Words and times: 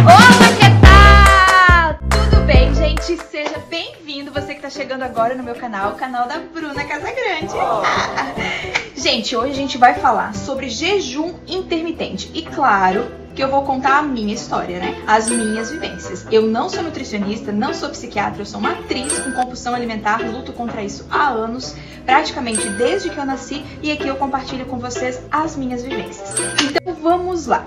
Olá, 0.00 0.48
que 0.58 0.68
tal? 0.80 1.98
Tudo 2.10 2.42
bem, 2.46 2.74
gente? 2.74 3.16
Seja 3.30 3.58
bem-vindo, 3.70 4.32
você 4.32 4.54
que 4.54 4.62
tá 4.62 4.70
chegando 4.70 5.02
agora 5.02 5.34
no 5.34 5.42
meu 5.42 5.54
canal, 5.54 5.92
o 5.92 5.94
canal 5.94 6.26
da 6.26 6.38
Bruna 6.38 6.84
Casagrande. 6.84 7.54
gente, 8.96 9.36
hoje 9.36 9.52
a 9.52 9.54
gente 9.54 9.78
vai 9.78 9.94
falar 9.94 10.34
sobre 10.34 10.68
jejum 10.68 11.34
intermitente. 11.46 12.30
E 12.34 12.42
claro, 12.42 13.06
que 13.34 13.42
eu 13.42 13.50
vou 13.50 13.62
contar 13.62 13.98
a 13.98 14.02
minha 14.02 14.32
história, 14.32 14.78
né? 14.78 15.02
As 15.06 15.28
minhas 15.28 15.70
vivências. 15.70 16.26
Eu 16.30 16.42
não 16.42 16.68
sou 16.68 16.82
nutricionista, 16.82 17.50
não 17.50 17.74
sou 17.74 17.90
psiquiatra, 17.90 18.42
eu 18.42 18.46
sou 18.46 18.60
uma 18.60 18.72
atriz 18.72 19.18
com 19.18 19.32
compulsão 19.32 19.74
alimentar, 19.74 20.18
luto 20.18 20.52
contra 20.52 20.82
isso 20.82 21.06
há 21.10 21.28
anos, 21.28 21.74
praticamente 22.06 22.68
desde 22.70 23.10
que 23.10 23.18
eu 23.18 23.24
nasci, 23.26 23.64
e 23.82 23.90
aqui 23.90 24.06
eu 24.06 24.16
compartilho 24.16 24.66
com 24.66 24.78
vocês 24.78 25.20
as 25.30 25.56
minhas 25.56 25.82
vivências. 25.82 26.32
Então 26.62 26.94
vamos 26.94 27.46
lá. 27.46 27.64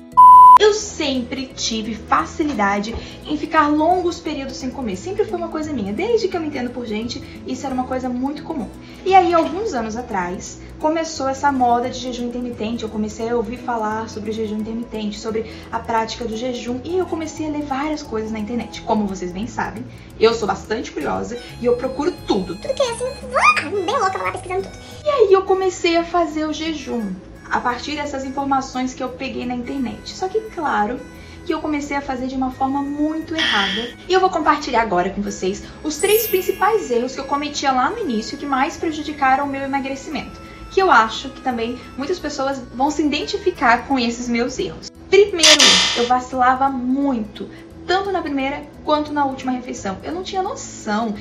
Eu 0.59 0.73
sempre 0.73 1.47
tive 1.47 1.93
facilidade 1.93 2.95
em 3.25 3.37
ficar 3.37 3.67
longos 3.67 4.19
períodos 4.19 4.57
sem 4.57 4.71
comer. 4.71 4.95
Sempre 4.95 5.23
foi 5.25 5.37
uma 5.37 5.49
coisa 5.49 5.71
minha. 5.71 5.93
Desde 5.93 6.27
que 6.27 6.35
eu 6.35 6.41
me 6.41 6.47
entendo 6.47 6.71
por 6.71 6.85
gente, 6.85 7.23
isso 7.45 7.63
era 7.65 7.75
uma 7.75 7.83
coisa 7.83 8.09
muito 8.09 8.43
comum. 8.43 8.67
E 9.05 9.13
aí, 9.13 9.33
alguns 9.33 9.75
anos 9.75 9.95
atrás, 9.95 10.59
começou 10.79 11.29
essa 11.29 11.51
moda 11.51 11.89
de 11.89 11.99
jejum 11.99 12.27
intermitente. 12.27 12.83
Eu 12.83 12.89
comecei 12.89 13.29
a 13.29 13.35
ouvir 13.35 13.57
falar 13.57 14.09
sobre 14.09 14.31
o 14.31 14.33
jejum 14.33 14.57
intermitente, 14.57 15.19
sobre 15.19 15.45
a 15.71 15.79
prática 15.79 16.25
do 16.25 16.35
jejum, 16.35 16.79
e 16.83 16.97
eu 16.97 17.05
comecei 17.05 17.47
a 17.47 17.51
ler 17.51 17.61
várias 17.61 18.01
coisas 18.01 18.31
na 18.31 18.39
internet. 18.39 18.81
Como 18.81 19.05
vocês 19.05 19.31
bem 19.31 19.45
sabem, 19.45 19.85
eu 20.19 20.33
sou 20.33 20.47
bastante 20.47 20.91
curiosa 20.91 21.37
e 21.61 21.65
eu 21.67 21.77
procuro 21.77 22.11
tudo. 22.25 22.55
Tudo 22.55 22.73
que 22.73 22.81
é 22.81 22.91
assim, 22.91 23.85
bem 23.85 23.99
louca, 23.99 24.17
lá 24.17 24.31
pesquisando 24.31 24.63
tudo. 24.63 24.77
E 25.05 25.09
aí 25.09 25.33
eu 25.33 25.43
comecei 25.43 25.97
a 25.97 26.03
fazer 26.03 26.45
o 26.45 26.53
jejum 26.53 27.13
a 27.49 27.59
partir 27.59 27.95
dessas 27.95 28.23
informações 28.23 28.93
que 28.93 29.03
eu 29.03 29.09
peguei 29.09 29.45
na 29.45 29.55
internet. 29.55 30.15
Só 30.15 30.27
que, 30.27 30.39
claro, 30.53 30.99
que 31.47 31.53
eu 31.53 31.61
comecei 31.61 31.95
a 31.95 32.01
fazer 32.01 32.27
de 32.27 32.35
uma 32.35 32.51
forma 32.51 32.81
muito 32.81 33.33
errada. 33.33 33.89
E 34.07 34.11
eu 34.11 34.19
vou 34.19 34.29
compartilhar 34.29 34.81
agora 34.81 35.09
com 35.09 35.21
vocês 35.21 35.63
os 35.81 35.97
três 35.97 36.27
principais 36.27 36.91
erros 36.91 37.13
que 37.13 37.21
eu 37.21 37.25
cometia 37.25 37.71
lá 37.71 37.89
no 37.89 37.99
início 37.99 38.37
que 38.37 38.45
mais 38.45 38.75
prejudicaram 38.75 39.45
o 39.45 39.47
meu 39.47 39.61
emagrecimento. 39.61 40.41
Que 40.71 40.81
eu 40.81 40.91
acho 40.91 41.29
que 41.29 41.39
também 41.39 41.79
muitas 41.97 42.19
pessoas 42.19 42.61
vão 42.75 42.91
se 42.91 43.01
identificar 43.01 43.87
com 43.87 43.97
esses 43.97 44.27
meus 44.27 44.59
erros. 44.59 44.91
Primeiro, 45.09 45.63
eu 45.95 46.05
vacilava 46.05 46.69
muito, 46.69 47.49
tanto 47.87 48.11
na 48.11 48.21
primeira 48.21 48.63
quanto 48.83 49.13
na 49.13 49.25
última 49.25 49.53
refeição. 49.53 49.97
Eu 50.03 50.11
não 50.11 50.23
tinha 50.23 50.43
noção 50.43 51.15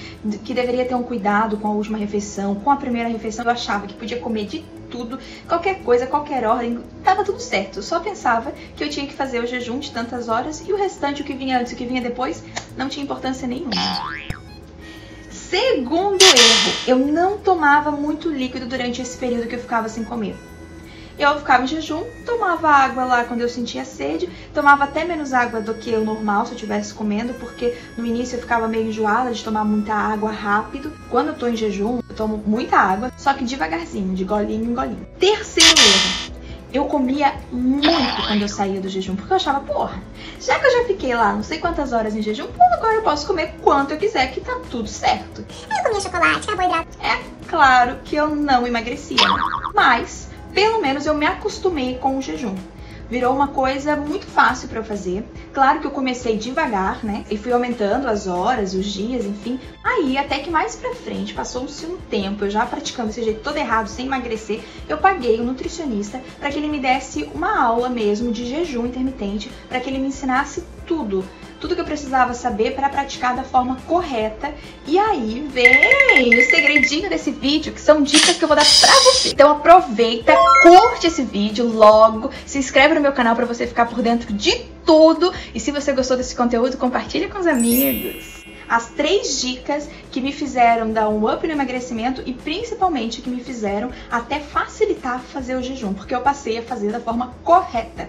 que 0.44 0.52
deveria 0.52 0.84
ter 0.84 0.96
um 0.96 1.04
cuidado 1.04 1.56
com 1.56 1.68
a 1.68 1.70
última 1.70 1.96
refeição, 1.96 2.56
com 2.56 2.70
a 2.72 2.76
primeira 2.76 3.08
refeição. 3.08 3.44
Eu 3.44 3.52
achava 3.52 3.86
que 3.86 3.94
podia 3.94 4.18
comer 4.18 4.46
de 4.46 4.64
tudo, 4.90 5.18
qualquer 5.46 5.82
coisa, 5.82 6.06
qualquer 6.06 6.44
ordem, 6.44 6.80
tava 7.04 7.24
tudo 7.24 7.40
certo. 7.40 7.82
Só 7.82 8.00
pensava 8.00 8.52
que 8.76 8.82
eu 8.82 8.88
tinha 8.88 9.06
que 9.06 9.14
fazer 9.14 9.40
o 9.40 9.46
jejum 9.46 9.78
de 9.78 9.90
tantas 9.90 10.28
horas 10.28 10.62
e 10.66 10.72
o 10.72 10.76
restante, 10.76 11.22
o 11.22 11.24
que 11.24 11.34
vinha 11.34 11.58
antes 11.58 11.72
e 11.72 11.74
o 11.74 11.78
que 11.78 11.86
vinha 11.86 12.00
depois, 12.00 12.42
não 12.76 12.88
tinha 12.88 13.04
importância 13.04 13.46
nenhuma. 13.46 13.72
Segundo 15.30 16.22
erro, 16.22 16.72
eu 16.86 16.98
não 16.98 17.38
tomava 17.38 17.90
muito 17.90 18.28
líquido 18.28 18.66
durante 18.66 19.00
esse 19.00 19.16
período 19.16 19.46
que 19.46 19.54
eu 19.54 19.60
ficava 19.60 19.88
sem 19.88 20.02
comer. 20.02 20.36
Eu 21.18 21.38
ficava 21.38 21.64
em 21.64 21.66
jejum, 21.66 22.04
tomava 22.26 22.68
água 22.68 23.04
lá 23.04 23.24
quando 23.24 23.40
eu 23.40 23.48
sentia 23.48 23.86
sede, 23.86 24.28
tomava 24.52 24.84
até 24.84 25.02
menos 25.02 25.32
água 25.32 25.62
do 25.62 25.72
que 25.72 25.94
o 25.94 26.04
normal 26.04 26.44
se 26.44 26.52
eu 26.52 26.56
estivesse 26.56 26.92
comendo, 26.92 27.32
porque 27.34 27.74
no 27.96 28.04
início 28.04 28.36
eu 28.36 28.40
ficava 28.40 28.68
meio 28.68 28.88
enjoada 28.88 29.32
de 29.32 29.42
tomar 29.42 29.64
muita 29.64 29.94
água 29.94 30.30
rápido. 30.30 30.92
Quando 31.08 31.28
eu 31.28 31.34
tô 31.34 31.48
em 31.48 31.56
jejum, 31.56 32.00
eu 32.06 32.14
tomo 32.14 32.42
muita 32.46 32.76
água, 32.76 33.10
só 33.16 33.32
que 33.32 33.44
devagarzinho, 33.44 34.14
de 34.14 34.24
golinho 34.24 34.70
em 34.70 34.74
golinho. 34.74 35.06
Terceiro 35.18 35.80
erro. 35.80 36.36
Eu 36.70 36.84
comia 36.84 37.32
muito 37.50 37.88
quando 38.26 38.42
eu 38.42 38.48
saía 38.48 38.80
do 38.80 38.88
jejum, 38.88 39.16
porque 39.16 39.32
eu 39.32 39.36
achava, 39.36 39.60
porra, 39.60 40.02
já 40.38 40.58
que 40.58 40.66
eu 40.66 40.72
já 40.72 40.84
fiquei 40.84 41.14
lá 41.14 41.32
não 41.32 41.42
sei 41.42 41.58
quantas 41.58 41.94
horas 41.94 42.14
em 42.14 42.20
jejum, 42.20 42.48
pô, 42.48 42.62
agora 42.74 42.96
eu 42.96 43.02
posso 43.02 43.26
comer 43.26 43.54
quanto 43.62 43.92
eu 43.92 43.98
quiser, 43.98 44.30
que 44.32 44.42
tá 44.42 44.58
tudo 44.70 44.86
certo. 44.86 45.46
Eu 45.70 45.82
comia 45.84 46.00
chocolate, 46.00 46.46
carboidrato. 46.46 46.98
É 47.00 47.22
claro 47.48 48.00
que 48.04 48.16
eu 48.16 48.36
não 48.36 48.66
emagrecia, 48.66 49.16
mas 49.74 50.28
pelo 50.56 50.80
menos 50.80 51.04
eu 51.04 51.12
me 51.12 51.26
acostumei 51.26 51.98
com 51.98 52.16
o 52.16 52.22
jejum. 52.22 52.54
Virou 53.10 53.34
uma 53.34 53.48
coisa 53.48 53.94
muito 53.94 54.24
fácil 54.24 54.68
para 54.68 54.78
eu 54.78 54.84
fazer. 54.84 55.22
Claro 55.52 55.80
que 55.80 55.86
eu 55.86 55.90
comecei 55.90 56.38
devagar, 56.38 57.04
né? 57.04 57.26
E 57.30 57.36
fui 57.36 57.52
aumentando 57.52 58.08
as 58.08 58.26
horas, 58.26 58.72
os 58.72 58.86
dias, 58.86 59.26
enfim. 59.26 59.60
Aí, 59.84 60.16
até 60.16 60.38
que 60.38 60.50
mais 60.50 60.74
pra 60.74 60.94
frente, 60.94 61.34
passou-se 61.34 61.84
um 61.84 61.98
tempo, 61.98 62.46
eu 62.46 62.50
já 62.50 62.64
praticando 62.64 63.10
esse 63.10 63.22
jeito 63.22 63.42
todo 63.42 63.58
errado, 63.58 63.88
sem 63.88 64.06
emagrecer, 64.06 64.62
eu 64.88 64.96
paguei 64.96 65.38
um 65.38 65.44
nutricionista 65.44 66.22
para 66.40 66.50
que 66.50 66.58
ele 66.58 66.68
me 66.68 66.80
desse 66.80 67.24
uma 67.34 67.62
aula 67.62 67.90
mesmo 67.90 68.32
de 68.32 68.46
jejum 68.46 68.86
intermitente, 68.86 69.52
para 69.68 69.78
que 69.78 69.90
ele 69.90 69.98
me 69.98 70.08
ensinasse 70.08 70.64
tudo 70.86 71.22
tudo 71.66 71.74
que 71.74 71.80
eu 71.80 71.84
precisava 71.84 72.32
saber 72.32 72.76
para 72.76 72.88
praticar 72.88 73.34
da 73.34 73.42
forma 73.42 73.76
correta. 73.88 74.54
E 74.86 74.96
aí 74.96 75.44
vem 75.50 76.38
o 76.38 76.44
segredinho 76.48 77.10
desse 77.10 77.32
vídeo, 77.32 77.72
que 77.72 77.80
são 77.80 78.04
dicas 78.04 78.36
que 78.36 78.44
eu 78.44 78.46
vou 78.46 78.56
dar 78.56 78.64
pra 78.64 78.94
você. 79.00 79.30
Então 79.30 79.50
aproveita, 79.50 80.32
curte 80.62 81.08
esse 81.08 81.22
vídeo 81.22 81.66
logo, 81.66 82.30
se 82.46 82.58
inscreve 82.58 82.94
no 82.94 83.00
meu 83.00 83.12
canal 83.12 83.34
para 83.34 83.44
você 83.44 83.66
ficar 83.66 83.86
por 83.86 84.00
dentro 84.00 84.32
de 84.32 84.64
tudo. 84.84 85.32
E 85.52 85.58
se 85.58 85.72
você 85.72 85.92
gostou 85.92 86.16
desse 86.16 86.36
conteúdo, 86.36 86.76
compartilha 86.76 87.28
com 87.28 87.40
os 87.40 87.46
amigos 87.48 88.36
as 88.68 88.88
três 88.90 89.40
dicas 89.40 89.88
que 90.10 90.20
me 90.20 90.32
fizeram 90.32 90.92
dar 90.92 91.08
um 91.08 91.32
up 91.32 91.46
no 91.46 91.52
emagrecimento 91.52 92.20
e 92.26 92.32
principalmente 92.32 93.22
que 93.22 93.30
me 93.30 93.40
fizeram 93.40 93.92
até 94.10 94.40
facilitar 94.40 95.20
fazer 95.20 95.54
o 95.54 95.62
jejum, 95.62 95.94
porque 95.94 96.12
eu 96.12 96.20
passei 96.20 96.58
a 96.58 96.62
fazer 96.62 96.90
da 96.90 96.98
forma 96.98 97.32
correta. 97.44 98.08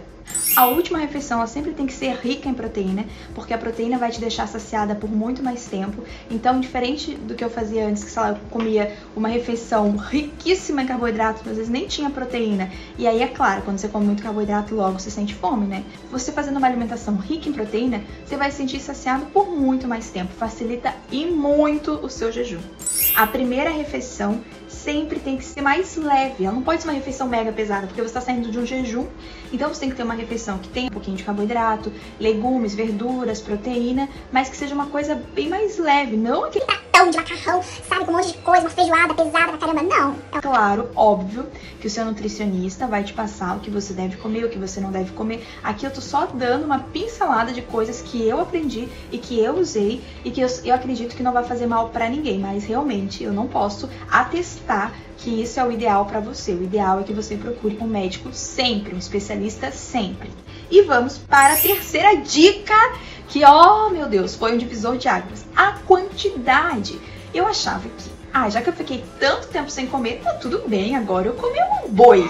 A 0.57 0.65
última 0.65 0.97
refeição 0.97 1.45
sempre 1.45 1.71
tem 1.71 1.85
que 1.85 1.93
ser 1.93 2.15
rica 2.15 2.49
em 2.49 2.53
proteína, 2.55 3.05
porque 3.35 3.53
a 3.53 3.57
proteína 3.59 3.99
vai 3.99 4.09
te 4.09 4.19
deixar 4.19 4.47
saciada 4.47 4.95
por 4.95 5.07
muito 5.07 5.43
mais 5.43 5.67
tempo. 5.67 6.03
Então, 6.31 6.59
diferente 6.59 7.13
do 7.13 7.35
que 7.35 7.43
eu 7.43 7.49
fazia 7.51 7.85
antes, 7.85 8.03
que 8.03 8.09
sei 8.09 8.23
lá, 8.23 8.29
eu 8.29 8.37
comia 8.49 8.97
uma 9.15 9.27
refeição 9.27 9.95
riquíssima 9.95 10.81
em 10.81 10.87
carboidratos, 10.87 11.43
mas 11.43 11.51
às 11.51 11.57
vezes 11.57 11.71
nem 11.71 11.85
tinha 11.85 12.09
proteína. 12.09 12.71
E 12.97 13.05
aí, 13.05 13.21
é 13.21 13.27
claro, 13.27 13.61
quando 13.61 13.77
você 13.77 13.87
come 13.87 14.07
muito 14.07 14.23
carboidrato, 14.23 14.73
logo 14.73 14.99
você 14.99 15.11
sente 15.11 15.35
fome, 15.35 15.67
né? 15.67 15.83
Você 16.09 16.31
fazendo 16.31 16.57
uma 16.57 16.65
alimentação 16.65 17.17
rica 17.17 17.47
em 17.47 17.53
proteína, 17.53 18.01
você 18.25 18.35
vai 18.35 18.49
se 18.49 18.57
sentir 18.57 18.79
saciado 18.79 19.27
por 19.27 19.47
muito 19.55 19.87
mais 19.87 20.09
tempo. 20.09 20.33
Facilita 20.33 20.91
e 21.11 21.27
muito 21.27 22.03
o 22.03 22.09
seu 22.09 22.31
jejum. 22.31 22.61
A 23.15 23.27
primeira 23.27 23.69
refeição 23.69 24.41
sempre 24.67 25.19
tem 25.19 25.37
que 25.37 25.43
ser 25.43 25.61
mais 25.61 25.95
leve. 25.95 26.45
Ela 26.45 26.53
não 26.53 26.63
pode 26.63 26.81
ser 26.81 26.87
uma 26.87 26.93
refeição 26.93 27.27
mega 27.27 27.51
pesada, 27.51 27.87
porque 27.87 28.01
você 28.01 28.07
está 28.07 28.21
saindo 28.21 28.51
de 28.51 28.59
um 28.59 28.65
jejum. 28.65 29.05
Então 29.51 29.73
você 29.73 29.81
tem 29.81 29.89
que 29.89 29.95
ter 29.95 30.03
uma 30.03 30.13
refeição 30.13 30.57
que 30.57 30.69
tenha 30.69 30.87
um 30.87 30.91
pouquinho 30.91 31.17
de 31.17 31.23
carboidrato, 31.23 31.91
legumes, 32.19 32.75
verduras, 32.75 33.41
proteína, 33.41 34.09
mas 34.31 34.49
que 34.49 34.57
seja 34.57 34.75
uma 34.75 34.87
coisa 34.87 35.15
bem 35.33 35.49
mais 35.49 35.77
leve, 35.77 36.17
não 36.17 36.45
aquele 36.45 36.65
pratão 36.65 37.09
de 37.09 37.17
macarrão, 37.17 37.63
sabe, 37.63 38.05
com 38.05 38.11
um 38.11 38.15
monte 38.15 38.33
de 38.33 38.37
coisa, 38.39 38.61
uma 38.61 38.69
feijoada 38.69 39.13
pesada 39.13 39.57
pra 39.57 39.57
caramba. 39.57 39.83
Não. 39.83 40.15
É 40.33 40.41
claro, 40.41 40.89
óbvio, 40.95 41.45
que 41.79 41.87
o 41.87 41.89
seu 41.89 42.03
nutricionista 42.03 42.87
vai 42.87 43.03
te 43.03 43.13
passar 43.13 43.55
o 43.55 43.59
que 43.59 43.69
você 43.69 43.93
deve 43.93 44.17
comer, 44.17 44.45
o 44.45 44.49
que 44.49 44.57
você 44.57 44.81
não 44.81 44.91
deve 44.91 45.11
comer. 45.13 45.45
Aqui 45.63 45.85
eu 45.85 45.91
tô 45.91 46.01
só 46.01 46.25
dando 46.25 46.65
uma 46.65 46.79
pincelada 46.79 47.53
de 47.53 47.61
coisas 47.61 48.01
que 48.01 48.27
eu 48.27 48.41
aprendi 48.41 48.87
e 49.11 49.17
que 49.17 49.39
eu 49.39 49.57
usei 49.57 50.01
e 50.25 50.31
que 50.31 50.41
eu, 50.41 50.47
eu 50.63 50.75
acredito 50.75 51.15
que 51.15 51.23
não 51.23 51.31
vai 51.31 51.43
fazer 51.43 51.67
mal 51.67 51.89
para 51.89 52.09
ninguém, 52.09 52.39
mas 52.39 52.65
realmente 52.65 53.23
eu 53.23 53.31
não 53.31 53.47
posso 53.47 53.89
atestar 54.09 54.56
que 55.17 55.41
isso 55.41 55.59
é 55.59 55.65
o 55.65 55.71
ideal 55.71 56.05
para 56.05 56.19
você. 56.19 56.51
O 56.51 56.63
ideal 56.63 56.99
é 56.99 57.03
que 57.03 57.13
você 57.13 57.35
procure 57.35 57.77
um 57.81 57.87
médico 57.87 58.29
sempre, 58.31 58.93
um 58.93 58.97
especialista 58.97 59.71
sempre. 59.71 60.31
E 60.69 60.81
vamos 60.83 61.17
para 61.17 61.53
a 61.53 61.57
terceira 61.57 62.15
dica, 62.17 62.75
que, 63.27 63.43
oh 63.43 63.89
meu 63.89 64.07
Deus, 64.07 64.35
foi 64.35 64.53
um 64.53 64.57
divisor 64.57 64.97
de 64.97 65.07
águas. 65.07 65.45
A 65.55 65.73
quantidade. 65.85 66.99
Eu 67.33 67.47
achava 67.47 67.87
que, 67.87 68.09
ah, 68.33 68.49
já 68.49 68.61
que 68.61 68.69
eu 68.69 68.73
fiquei 68.73 69.03
tanto 69.19 69.47
tempo 69.47 69.69
sem 69.69 69.87
comer, 69.87 70.21
tá 70.23 70.33
tudo 70.33 70.63
bem, 70.67 70.95
agora 70.95 71.27
eu 71.27 71.33
comi 71.33 71.59
um 71.83 71.89
boi. 71.89 72.27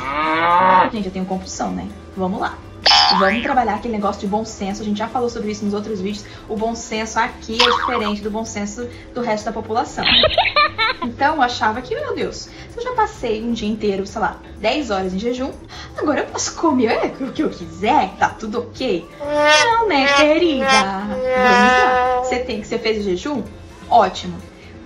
Gente, 0.92 1.06
eu 1.08 1.12
tenho 1.12 1.26
compulsão, 1.26 1.72
né? 1.72 1.88
Vamos 2.16 2.40
lá. 2.40 2.58
Vamos 3.20 3.42
trabalhar 3.44 3.76
aquele 3.76 3.94
negócio 3.94 4.22
de 4.22 4.28
bom 4.28 4.46
senso. 4.46 4.82
A 4.82 4.86
gente 4.86 4.98
já 4.98 5.08
falou 5.08 5.30
sobre 5.30 5.52
isso 5.52 5.66
nos 5.66 5.74
outros 5.74 6.00
vídeos. 6.02 6.26
O 6.48 6.56
bom 6.56 6.76
senso 6.76 7.20
aqui 7.20 7.58
é 7.62 7.66
diferente 7.66 8.22
do 8.22 8.30
bom 8.30 8.46
senso 8.46 8.88
do 9.14 9.22
resto 9.22 9.46
da 9.46 9.52
população. 9.52 10.06
Então 11.02 11.36
eu 11.36 11.42
achava 11.42 11.82
que, 11.82 11.96
meu 11.96 12.16
Deus, 12.16 12.50
se 12.70 12.78
eu 12.78 12.84
já 12.84 12.94
passei 12.94 13.44
um 13.44 13.54
dia 13.54 13.68
inteiro, 13.68 14.06
sei 14.06 14.22
lá, 14.22 14.38
10 14.60 14.90
horas 14.90 15.14
em 15.14 15.20
jejum, 15.20 15.52
agora 15.98 16.22
eu 16.22 16.26
posso 16.26 16.56
comer 16.56 17.16
o 17.22 17.32
que 17.32 17.44
eu 17.44 17.50
quiser, 17.50 18.16
tá 18.18 18.30
tudo 18.30 18.60
ok. 18.60 19.08
Não, 19.20 19.88
né, 19.88 20.14
querida? 20.14 20.66
Vamos 20.66 21.24
lá. 21.24 22.22
Você 22.24 22.40
tem 22.40 22.62
que 22.62 22.68
você 22.68 22.78
fez 22.78 23.00
o 23.00 23.04
jejum? 23.04 23.44
Ótimo. 23.90 24.38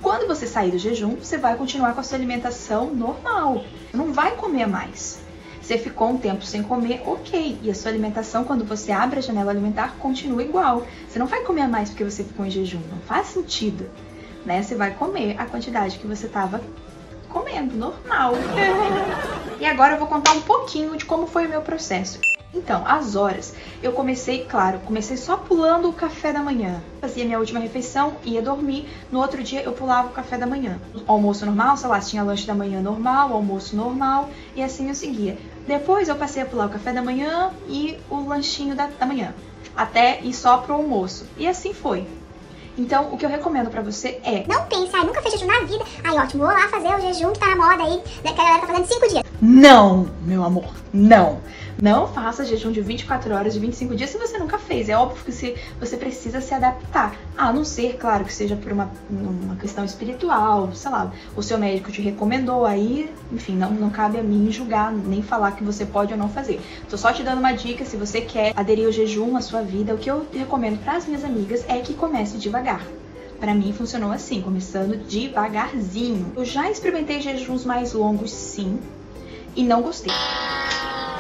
Quando 0.02 0.28
você 0.28 0.48
sair 0.48 0.72
do 0.72 0.78
jejum, 0.78 1.16
você 1.16 1.38
vai 1.38 1.56
continuar 1.56 1.94
com 1.94 2.02
a 2.02 2.04
sua 2.04 2.18
alimentação 2.18 2.94
normal. 2.94 3.64
Não 3.94 4.12
vai 4.12 4.32
comer 4.32 4.68
mais. 4.68 5.22
Você 5.62 5.78
ficou 5.78 6.10
um 6.10 6.18
tempo 6.18 6.44
sem 6.44 6.64
comer, 6.64 7.02
ok. 7.06 7.60
E 7.62 7.70
a 7.70 7.76
sua 7.76 7.92
alimentação, 7.92 8.44
quando 8.44 8.66
você 8.66 8.92
abre 8.92 9.20
a 9.20 9.22
janela 9.22 9.52
alimentar, 9.52 9.96
continua 10.00 10.44
igual. 10.44 10.86
Você 11.08 11.20
não 11.20 11.28
vai 11.28 11.42
comer 11.42 11.68
mais 11.68 11.90
porque 11.90 12.04
você 12.04 12.24
ficou 12.24 12.46
em 12.46 12.52
jejum. 12.52 12.82
Não 12.92 13.00
faz 13.02 13.28
sentido 13.28 13.90
né? 14.46 14.62
Você 14.62 14.76
vai 14.76 14.92
comer 14.92 15.36
a 15.40 15.46
quantidade 15.46 15.98
que 15.98 16.08
você 16.08 16.26
estava 16.28 16.62
comendo, 17.30 17.76
normal. 17.76 18.34
e 19.60 19.66
agora 19.66 19.94
eu 19.94 20.00
vou 20.00 20.08
contar 20.08 20.34
um 20.34 20.42
pouquinho 20.42 20.96
de 20.98 21.06
como 21.06 21.28
foi 21.28 21.46
o 21.46 21.50
meu 21.50 21.62
processo. 21.62 22.20
Então, 22.54 22.84
as 22.86 23.16
horas, 23.16 23.56
eu 23.82 23.94
comecei, 23.94 24.44
claro, 24.44 24.80
comecei 24.80 25.16
só 25.16 25.38
pulando 25.38 25.88
o 25.88 25.94
café 25.94 26.34
da 26.34 26.42
manhã. 26.42 26.82
Fazia 27.00 27.24
minha 27.24 27.40
última 27.40 27.62
refeição, 27.62 28.18
ia 28.26 28.42
dormir. 28.42 28.90
No 29.10 29.20
outro 29.20 29.42
dia 29.42 29.64
eu 29.64 29.72
pulava 29.72 30.10
o 30.10 30.12
café 30.12 30.38
da 30.38 30.46
manhã. 30.46 30.78
Almoço 31.08 31.46
normal, 31.46 31.78
sei 31.78 31.88
lá, 31.88 32.02
tinha 32.02 32.24
lanche 32.24 32.46
da 32.46 32.54
manhã 32.54 32.82
normal, 32.82 33.32
almoço 33.32 33.74
normal, 33.74 34.30
e 34.54 34.62
assim 34.62 34.90
eu 34.90 34.96
seguia. 34.96 35.38
Depois 35.72 36.10
eu 36.10 36.18
passei 36.18 36.44
a 36.44 36.46
pular 36.46 36.66
o 36.66 36.70
café 36.70 36.92
da 36.92 37.02
manhã 37.02 37.50
e 37.66 37.98
o 38.10 38.28
lanchinho 38.28 38.76
da, 38.76 38.88
da 38.88 39.06
manhã. 39.06 39.34
Até 39.74 40.20
ir 40.20 40.34
só 40.34 40.58
pro 40.58 40.74
almoço. 40.74 41.26
E 41.38 41.48
assim 41.48 41.74
foi. 41.74 42.06
Então, 42.78 43.08
o 43.14 43.18
que 43.18 43.26
eu 43.26 43.30
recomendo 43.30 43.70
pra 43.70 43.82
você 43.82 44.20
é. 44.22 44.44
Não 44.50 44.66
pense, 44.66 44.94
ai, 44.94 45.06
nunca 45.06 45.22
fez 45.22 45.36
jejum 45.36 45.48
na 45.48 45.62
vida. 45.62 45.86
Ai, 46.04 46.18
ótimo, 46.18 46.44
vou 46.44 46.52
lá 46.52 46.68
fazer 46.68 46.90
o 46.90 47.00
jejum 47.00 47.32
que 47.32 47.40
tá 47.40 47.56
na 47.56 47.56
moda 47.56 47.84
aí, 47.84 48.02
né, 48.22 48.34
que 48.34 48.42
a 48.42 48.44
galera 48.44 48.60
tá 48.60 48.68
fazendo 48.68 48.86
5 48.86 49.08
dias. 49.08 49.24
Não, 49.42 50.10
meu 50.24 50.44
amor, 50.44 50.74
não. 50.92 51.40
Não 51.82 52.08
faça 52.08 52.46
jejum 52.46 52.72
de 52.72 52.80
24 52.80 53.34
horas, 53.34 53.56
de 53.56 53.60
25 53.60 53.96
dias, 53.96 54.12
se 54.12 54.18
você 54.20 54.38
nunca 54.38 54.60
fez. 54.60 54.88
É 54.88 54.96
óbvio 54.96 55.26
que 55.26 55.56
você 55.80 55.98
precisa 55.98 56.40
se 56.40 56.54
adaptar. 56.54 57.16
A 57.36 57.52
não 57.52 57.66
ser, 57.66 57.98
claro, 57.98 58.24
que 58.24 58.32
seja 58.32 58.56
por 58.56 58.72
uma, 58.72 58.88
uma 59.10 59.56
questão 59.56 59.84
espiritual, 59.84 60.72
sei 60.76 60.92
lá, 60.92 61.12
o 61.36 61.42
seu 61.42 61.58
médico 61.58 61.92
te 61.92 62.00
recomendou, 62.00 62.68
aí, 62.68 63.12
enfim, 63.32 63.56
não, 63.56 63.72
não 63.72 63.90
cabe 63.90 64.20
a 64.20 64.22
mim 64.22 64.52
julgar, 64.52 64.92
nem 64.92 65.24
falar 65.24 65.54
que 65.54 65.64
você 65.64 65.84
pode 65.84 66.14
ou 66.14 66.20
não 66.20 66.30
fazer. 66.30 66.62
Tô 66.88 66.96
só 67.00 67.12
te 67.12 67.24
dando 67.24 67.40
uma 67.40 67.54
dica, 67.54 67.84
se 67.84 67.98
você 67.98 68.22
quer 68.22 68.54
aderir 68.56 68.86
ao 68.86 68.92
jejum 68.92 69.36
à 69.36 69.42
sua 69.42 69.64
vida, 69.64 69.96
o 69.96 69.98
que 69.98 70.12
eu 70.12 70.28
recomendo 70.32 70.80
para 70.84 70.98
as 70.98 71.08
minhas 71.08 71.24
amigas 71.24 71.66
é 71.68 71.80
que 71.80 71.96
comece 71.96 72.38
devagar. 72.38 72.86
Para 73.40 73.56
mim 73.56 73.74
funcionou 73.74 74.12
assim, 74.12 74.40
começando 74.40 74.96
devagarzinho. 75.08 76.32
Eu 76.36 76.46
já 76.46 76.70
experimentei 76.70 77.20
jejuns 77.22 77.66
mais 77.66 77.94
longos, 77.94 78.30
sim, 78.32 78.80
e 79.56 79.64
não 79.64 79.82
gostei. 79.82 80.14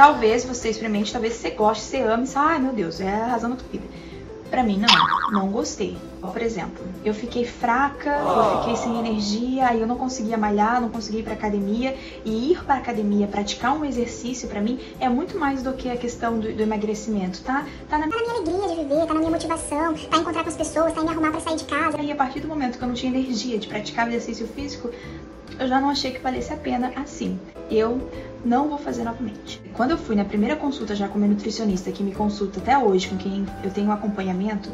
Talvez 0.01 0.43
você 0.43 0.69
experimente, 0.69 1.13
talvez 1.13 1.35
você 1.35 1.51
goste, 1.51 1.83
você 1.83 2.01
ame, 2.01 2.25
você, 2.25 2.35
ai 2.35 2.57
meu 2.57 2.73
Deus, 2.73 2.99
é 2.99 3.07
a 3.07 3.27
razão 3.27 3.51
da 3.51 3.57
tua 3.57 3.67
vida. 3.71 3.83
Pra 4.49 4.63
mim, 4.63 4.79
não, 4.79 5.31
não 5.31 5.51
gostei. 5.51 5.95
Por 6.19 6.41
exemplo, 6.41 6.83
eu 7.05 7.13
fiquei 7.13 7.45
fraca, 7.45 8.09
eu 8.09 8.57
fiquei 8.61 8.77
sem 8.77 8.97
energia, 8.97 9.67
aí 9.67 9.79
eu 9.79 9.85
não 9.85 9.95
conseguia 9.95 10.39
malhar, 10.39 10.81
não 10.81 10.89
conseguia 10.89 11.19
ir 11.19 11.23
pra 11.23 11.33
academia. 11.33 11.95
E 12.25 12.51
ir 12.51 12.63
pra 12.63 12.77
academia, 12.77 13.27
praticar 13.27 13.77
um 13.77 13.85
exercício, 13.85 14.49
pra 14.49 14.59
mim, 14.59 14.79
é 14.99 15.07
muito 15.07 15.37
mais 15.37 15.61
do 15.61 15.71
que 15.73 15.87
a 15.87 15.95
questão 15.95 16.39
do, 16.39 16.51
do 16.51 16.63
emagrecimento, 16.63 17.43
tá? 17.43 17.67
Tá 17.87 17.99
na... 17.99 18.07
tá 18.07 18.15
na 18.15 18.21
minha 18.21 18.33
alegria 18.33 18.69
de 18.69 18.81
viver, 18.81 19.05
tá 19.05 19.13
na 19.13 19.19
minha 19.19 19.31
motivação, 19.31 19.93
tá 19.93 20.17
em 20.17 20.21
encontrar 20.21 20.41
com 20.41 20.49
as 20.49 20.57
pessoas, 20.57 20.93
tá 20.93 21.01
em 21.01 21.03
me 21.03 21.11
arrumar 21.11 21.29
pra 21.29 21.41
sair 21.41 21.57
de 21.57 21.65
casa. 21.65 22.01
E 22.01 22.11
a 22.11 22.15
partir 22.15 22.39
do 22.39 22.47
momento 22.47 22.79
que 22.79 22.83
eu 22.83 22.87
não 22.87 22.95
tinha 22.95 23.15
energia 23.15 23.59
de 23.59 23.67
praticar 23.67 24.07
exercício 24.07 24.47
físico, 24.47 24.89
eu 25.59 25.67
já 25.67 25.79
não 25.79 25.89
achei 25.89 26.11
que 26.11 26.19
valesse 26.19 26.51
a 26.53 26.57
pena 26.57 26.91
assim. 26.95 27.39
Eu 27.69 28.09
não 28.43 28.67
vou 28.67 28.77
fazer 28.77 29.03
novamente. 29.03 29.61
Quando 29.73 29.91
eu 29.91 29.97
fui 29.97 30.15
na 30.15 30.25
primeira 30.25 30.55
consulta 30.55 30.95
já 30.95 31.07
com 31.07 31.17
a 31.17 31.27
nutricionista 31.27 31.91
que 31.91 32.03
me 32.03 32.13
consulta 32.13 32.59
até 32.59 32.77
hoje, 32.77 33.07
com 33.07 33.17
quem 33.17 33.45
eu 33.63 33.71
tenho 33.71 33.91
acompanhamento, 33.91 34.71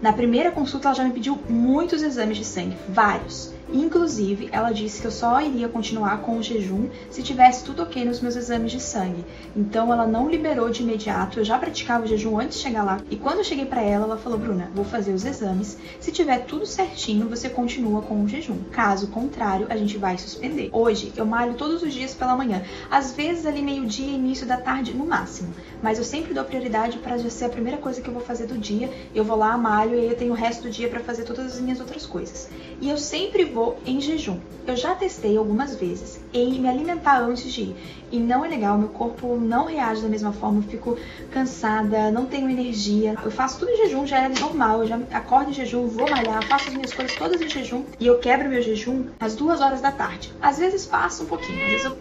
na 0.00 0.12
primeira 0.12 0.50
consulta 0.50 0.88
ela 0.88 0.94
já 0.94 1.04
me 1.04 1.12
pediu 1.12 1.38
muitos 1.48 2.02
exames 2.02 2.38
de 2.38 2.44
sangue, 2.44 2.76
vários. 2.88 3.52
Inclusive, 3.72 4.48
ela 4.52 4.72
disse 4.72 5.00
que 5.00 5.06
eu 5.06 5.10
só 5.10 5.40
iria 5.40 5.68
continuar 5.68 6.22
com 6.22 6.38
o 6.38 6.42
jejum 6.42 6.88
se 7.10 7.22
tivesse 7.22 7.64
tudo 7.64 7.82
ok 7.82 8.04
nos 8.04 8.20
meus 8.20 8.36
exames 8.36 8.72
de 8.72 8.80
sangue. 8.80 9.24
Então, 9.56 9.92
ela 9.92 10.06
não 10.06 10.28
liberou 10.28 10.70
de 10.70 10.82
imediato. 10.82 11.38
Eu 11.38 11.44
já 11.44 11.58
praticava 11.58 12.04
o 12.04 12.08
jejum 12.08 12.38
antes 12.38 12.58
de 12.58 12.62
chegar 12.62 12.82
lá. 12.82 13.00
E 13.10 13.16
quando 13.16 13.38
eu 13.38 13.44
cheguei 13.44 13.66
para 13.66 13.82
ela, 13.82 14.04
ela 14.04 14.16
falou: 14.16 14.38
Bruna, 14.38 14.70
vou 14.74 14.84
fazer 14.84 15.12
os 15.12 15.24
exames. 15.24 15.78
Se 16.00 16.10
tiver 16.10 16.44
tudo 16.46 16.66
certinho, 16.66 17.28
você 17.28 17.48
continua 17.48 18.02
com 18.02 18.22
o 18.22 18.28
jejum. 18.28 18.58
Caso 18.70 19.08
contrário, 19.08 19.66
a 19.70 19.76
gente 19.76 19.98
vai 19.98 20.18
suspender. 20.18 20.70
Hoje, 20.72 21.12
eu 21.16 21.26
malho 21.26 21.54
todos 21.54 21.82
os 21.82 21.92
dias 21.92 22.14
pela 22.14 22.36
manhã. 22.36 22.62
Às 22.90 23.12
vezes, 23.12 23.46
ali 23.46 23.62
meio-dia, 23.62 24.12
início 24.12 24.46
da 24.46 24.56
tarde, 24.56 24.92
no 24.92 25.06
máximo. 25.06 25.52
Mas 25.82 25.98
eu 25.98 26.04
sempre 26.04 26.34
dou 26.34 26.44
prioridade 26.44 26.98
para 26.98 27.18
ser 27.30 27.44
a 27.44 27.48
primeira 27.48 27.78
coisa 27.78 28.00
que 28.00 28.08
eu 28.08 28.14
vou 28.14 28.22
fazer 28.22 28.46
do 28.46 28.58
dia. 28.58 28.90
Eu 29.14 29.24
vou 29.24 29.36
lá, 29.36 29.56
malho 29.56 29.94
e 29.94 30.00
aí 30.00 30.08
eu 30.08 30.16
tenho 30.16 30.32
o 30.32 30.36
resto 30.36 30.62
do 30.62 30.70
dia 30.70 30.88
para 30.88 31.00
fazer 31.00 31.24
todas 31.24 31.54
as 31.54 31.60
minhas 31.60 31.80
outras 31.80 32.06
coisas. 32.06 32.48
E 32.80 32.88
eu 32.88 32.96
sempre 32.96 33.44
vou 33.44 33.59
vou 33.60 33.78
em 33.84 34.00
jejum. 34.00 34.38
Eu 34.66 34.74
já 34.74 34.94
testei 34.94 35.36
algumas 35.36 35.76
vezes 35.76 36.18
em 36.32 36.58
me 36.58 36.68
alimentar 36.68 37.20
antes 37.20 37.52
de 37.52 37.62
ir 37.62 37.76
e 38.10 38.18
não 38.18 38.42
é 38.44 38.48
legal, 38.48 38.78
meu 38.78 38.88
corpo 38.88 39.36
não 39.36 39.66
reage 39.66 40.00
da 40.00 40.08
mesma 40.08 40.32
forma, 40.32 40.60
eu 40.60 40.62
fico 40.62 40.96
cansada, 41.30 42.10
não 42.10 42.24
tenho 42.24 42.48
energia. 42.48 43.14
Eu 43.22 43.30
faço 43.30 43.58
tudo 43.58 43.70
em 43.70 43.76
jejum, 43.76 44.06
já 44.06 44.18
é 44.18 44.28
normal, 44.28 44.80
eu 44.80 44.86
já 44.86 44.98
acordo 45.12 45.50
em 45.50 45.52
jejum, 45.52 45.86
vou 45.86 46.08
malhar, 46.08 46.42
faço 46.46 46.68
as 46.68 46.74
minhas 46.74 46.92
coisas 46.92 47.14
todas 47.16 47.40
em 47.40 47.48
jejum 47.48 47.84
e 47.98 48.06
eu 48.06 48.18
quebro 48.18 48.48
meu 48.48 48.62
jejum 48.62 49.06
às 49.20 49.34
duas 49.34 49.60
horas 49.60 49.82
da 49.82 49.92
tarde. 49.92 50.32
Às 50.40 50.58
vezes 50.58 50.86
faço 50.86 51.24
um 51.24 51.26
pouquinho, 51.26 51.62
às 51.62 51.70
vezes 51.70 51.84
eu 51.84 51.98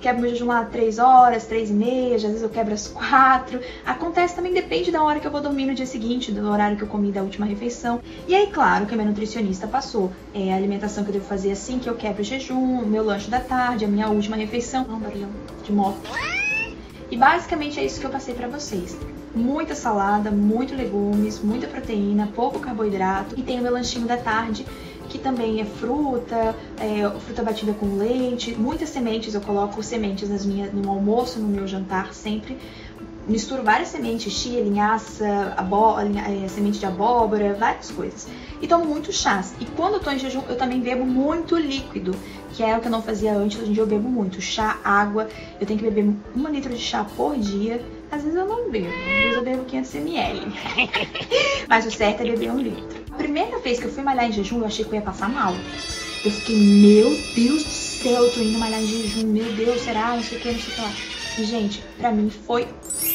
quebro 0.00 0.22
meu 0.22 0.30
jejum 0.30 0.46
lá 0.46 0.64
3 0.64 0.98
horas, 0.98 1.44
3 1.44 1.70
e 1.70 1.72
meia, 1.72 2.16
às 2.16 2.22
vezes 2.22 2.42
eu 2.42 2.48
quebro 2.48 2.74
às 2.74 2.88
4. 2.88 3.60
Acontece 3.84 4.34
também, 4.34 4.52
depende 4.52 4.90
da 4.90 5.02
hora 5.02 5.20
que 5.20 5.26
eu 5.26 5.30
vou 5.30 5.40
dormir 5.40 5.66
no 5.66 5.74
dia 5.74 5.86
seguinte, 5.86 6.32
do 6.32 6.48
horário 6.48 6.76
que 6.76 6.82
eu 6.82 6.88
comi 6.88 7.12
da 7.12 7.22
última 7.22 7.46
refeição. 7.46 8.00
E 8.26 8.34
aí, 8.34 8.46
claro, 8.48 8.86
que 8.86 8.94
a 8.94 8.96
minha 8.96 9.08
nutricionista 9.08 9.66
passou 9.66 10.10
é 10.34 10.52
a 10.52 10.56
alimentação 10.56 11.04
que 11.04 11.10
eu 11.10 11.14
devo 11.14 11.26
fazer 11.26 11.52
assim 11.52 11.78
que 11.78 11.88
eu 11.88 11.94
quebro 11.94 12.22
o 12.22 12.24
jejum, 12.24 12.84
meu 12.86 13.04
lanche 13.04 13.30
da 13.30 13.40
tarde, 13.40 13.84
a 13.84 13.88
minha 13.88 14.08
última 14.08 14.36
refeição. 14.36 14.86
Não, 14.88 14.98
barulhão 14.98 15.30
de 15.62 15.72
moto. 15.72 16.00
E 17.10 17.16
basicamente 17.16 17.80
é 17.80 17.84
isso 17.84 17.98
que 17.98 18.06
eu 18.06 18.10
passei 18.10 18.34
para 18.34 18.46
vocês. 18.46 18.96
Muita 19.34 19.74
salada, 19.74 20.30
muito 20.30 20.74
legumes, 20.74 21.40
muita 21.40 21.66
proteína, 21.66 22.28
pouco 22.34 22.58
carboidrato 22.58 23.38
e 23.38 23.42
tem 23.42 23.58
o 23.58 23.62
meu 23.62 23.72
lanchinho 23.72 24.06
da 24.06 24.16
tarde 24.16 24.64
que 25.10 25.18
também 25.18 25.60
é 25.60 25.64
fruta, 25.64 26.54
é, 26.78 27.10
fruta 27.20 27.42
batida 27.42 27.74
com 27.74 27.96
leite, 27.96 28.54
muitas 28.54 28.88
sementes, 28.90 29.34
eu 29.34 29.40
coloco 29.40 29.82
sementes 29.82 30.30
nas 30.30 30.46
minhas, 30.46 30.72
no 30.72 30.88
almoço, 30.88 31.40
no 31.40 31.48
meu 31.48 31.66
jantar 31.66 32.14
sempre. 32.14 32.56
Misturo 33.26 33.62
várias 33.62 33.88
sementes, 33.88 34.32
chia, 34.32 34.62
linhaça, 34.62 35.52
abó, 35.56 35.98
é, 36.00 36.48
semente 36.48 36.78
de 36.78 36.86
abóbora, 36.86 37.54
várias 37.54 37.90
coisas. 37.90 38.26
E 38.62 38.66
tomo 38.66 38.84
muito 38.84 39.12
chás. 39.12 39.52
E 39.60 39.66
quando 39.66 39.94
eu 39.94 40.00
tô 40.00 40.10
em 40.10 40.18
jejum, 40.18 40.42
eu 40.48 40.56
também 40.56 40.80
bebo 40.80 41.04
muito 41.04 41.56
líquido, 41.56 42.14
que 42.52 42.62
é 42.62 42.76
o 42.76 42.80
que 42.80 42.86
eu 42.86 42.90
não 42.90 43.02
fazia 43.02 43.34
antes. 43.34 43.60
Hoje 43.60 43.70
em 43.70 43.72
dia 43.74 43.82
eu 43.82 43.86
bebo 43.86 44.08
muito 44.08 44.40
chá, 44.40 44.78
água. 44.82 45.28
Eu 45.60 45.66
tenho 45.66 45.78
que 45.78 45.84
beber 45.84 46.12
um 46.34 46.48
litro 46.48 46.72
de 46.72 46.80
chá 46.80 47.04
por 47.04 47.36
dia. 47.36 47.84
Às 48.10 48.22
vezes 48.22 48.36
eu 48.36 48.46
não 48.46 48.70
bebo, 48.70 48.88
às 48.88 49.22
vezes 49.22 49.36
eu 49.36 49.42
bebo 49.44 49.64
500 49.64 49.94
ml. 49.96 50.40
Mas 51.68 51.86
o 51.86 51.90
certo 51.90 52.22
é 52.22 52.24
beber 52.24 52.50
um 52.50 52.58
litro 52.58 52.99
primeira 53.20 53.58
vez 53.58 53.78
que 53.78 53.84
eu 53.84 53.92
fui 53.92 54.02
malhar 54.02 54.26
em 54.26 54.32
jejum, 54.32 54.60
eu 54.60 54.66
achei 54.66 54.82
que 54.82 54.90
eu 54.92 54.94
ia 54.94 55.02
passar 55.02 55.28
mal. 55.28 55.54
Eu 56.24 56.30
fiquei, 56.30 56.56
meu 56.56 57.10
Deus 57.34 57.62
do 57.64 57.70
céu, 57.70 58.24
eu 58.24 58.32
tô 58.32 58.40
indo 58.40 58.58
malhar 58.58 58.82
em 58.82 58.86
jejum, 58.86 59.26
meu 59.26 59.52
Deus, 59.52 59.82
será? 59.82 60.16
Não 60.16 60.22
sei 60.22 60.38
o 60.38 60.40
que, 60.40 60.50
não 60.50 60.58
sei 60.58 60.72
o 60.72 60.74
que 60.74 60.80
lá. 60.80 60.92
E, 61.38 61.44
gente, 61.44 61.84
pra 61.98 62.10
mim 62.10 62.30
foi 62.30 62.66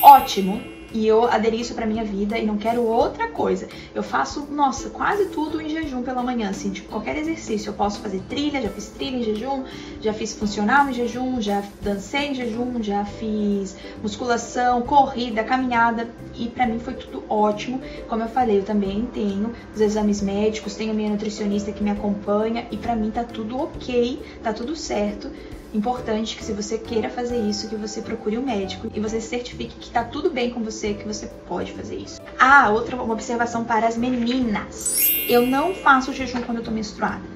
ótimo 0.02 0.62
e 0.94 1.08
eu 1.08 1.26
aderi 1.26 1.60
isso 1.60 1.74
pra 1.74 1.86
minha 1.86 2.04
vida 2.04 2.38
e 2.38 2.46
não 2.46 2.58
quero 2.58 2.84
outra 2.84 3.28
coisa. 3.28 3.68
Eu 3.94 4.04
faço, 4.04 4.48
nossa, 4.52 4.90
quase 4.90 5.26
tudo 5.26 5.62
em 5.62 5.69
jejum 5.69 6.04
pela 6.04 6.24
manhã, 6.24 6.50
assim, 6.50 6.71
tipo, 6.71 6.90
qualquer 6.90 7.18
exercício. 7.18 7.69
Eu 7.69 7.74
posso 7.74 8.00
fazer 8.00 8.21
trilha, 8.30 8.62
já 8.62 8.69
fiz 8.69 8.90
trilha 8.90 9.18
em 9.18 9.24
jejum, 9.24 9.64
já 10.02 10.14
fiz 10.14 10.33
funcional 10.33 10.90
em 10.90 10.94
jejum, 10.94 11.42
já 11.42 11.64
dancei 11.81 12.28
em 12.28 12.33
jejum, 12.33 12.81
já 12.81 13.06
fiz 13.06 13.76
musculação, 14.02 14.81
corrida, 14.81 15.44
caminhada 15.44 16.09
e 16.36 16.48
para 16.48 16.66
mim 16.66 16.80
foi 16.80 16.94
tudo 16.94 17.24
ótimo. 17.30 17.81
Como 18.07 18.24
eu 18.24 18.30
falei, 18.30 18.59
eu 18.59 18.64
também 18.64 19.06
tenho 19.14 19.54
os 19.74 19.81
exames 19.81 20.21
médicos, 20.21 20.76
tenho 20.76 20.94
minha 20.94 21.09
nutricionista 21.09 21.71
que 21.71 21.83
me 21.83 21.92
acompanha 21.92 22.68
e 22.71 22.78
para 22.78 22.95
mim 22.95 23.12
tá 23.12 23.24
tudo 23.24 23.57
ok, 23.57 24.21
tá 24.44 24.54
tudo 24.54 24.76
certo 24.76 25.31
importante 25.76 26.36
que 26.36 26.44
se 26.44 26.54
você 26.54 26.78
queira 26.78 27.10
fazer 27.10 27.38
isso, 27.38 27.68
que 27.68 27.76
você 27.76 28.02
procure 28.02 28.38
um 28.38 28.44
médico 28.44 28.88
e 28.94 29.00
você 29.00 29.20
certifique 29.20 29.78
que 29.80 29.90
tá 29.90 30.04
tudo 30.04 30.30
bem 30.30 30.50
com 30.50 30.64
você, 30.64 30.94
que 30.94 31.06
você 31.06 31.28
pode 31.48 31.74
fazer 31.74 31.96
isso. 31.96 32.22
Ah, 32.40 32.70
outra 32.70 32.96
uma 32.96 33.14
observação 33.14 33.64
para 33.64 33.88
as 33.88 33.98
meninas. 33.98 35.12
Eu 35.28 35.46
não 35.46 35.74
faço 35.74 36.14
jejum 36.14 36.42
quando 36.42 36.60
eu 36.60 36.64
tô 36.64 36.72
menstruada. 36.72 37.36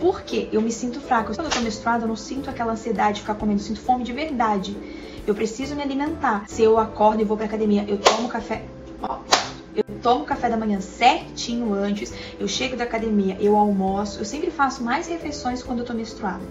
Por 0.00 0.22
quê? 0.22 0.48
Eu 0.52 0.60
me 0.60 0.72
sinto 0.72 1.00
fraca. 1.00 1.32
Quando 1.32 1.46
eu 1.46 1.52
tô 1.52 1.60
menstruada, 1.60 2.04
eu 2.04 2.08
não 2.08 2.16
sinto 2.16 2.50
aquela 2.50 2.72
ansiedade 2.72 3.16
de 3.16 3.20
ficar 3.20 3.36
comendo, 3.36 3.60
eu 3.60 3.64
sinto 3.64 3.80
fome 3.80 4.02
de 4.02 4.12
verdade. 4.12 4.76
Eu 5.26 5.34
preciso 5.34 5.76
me 5.76 5.82
alimentar. 5.82 6.44
Se 6.48 6.62
eu 6.62 6.78
acordo 6.78 7.22
e 7.22 7.24
vou 7.24 7.36
pra 7.36 7.46
academia, 7.46 7.84
eu 7.86 7.98
tomo 7.98 8.28
café. 8.28 8.64
Ó, 9.00 9.18
eu 9.74 9.84
tomo 10.02 10.24
café 10.24 10.48
da 10.48 10.56
manhã 10.56 10.80
certinho 10.80 11.72
antes, 11.72 12.12
eu 12.38 12.46
chego 12.46 12.76
da 12.76 12.84
academia, 12.84 13.36
eu 13.40 13.56
almoço. 13.56 14.18
Eu 14.18 14.24
sempre 14.24 14.50
faço 14.50 14.82
mais 14.82 15.06
refeições 15.06 15.62
quando 15.62 15.80
eu 15.80 15.84
tô 15.84 15.94
menstruada. 15.94 16.42